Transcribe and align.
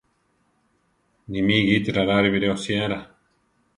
Nimí 1.35 1.59
gite 1.67 1.95
rarare 1.99 2.33
biré 2.37 2.51
oshiara. 2.55 2.99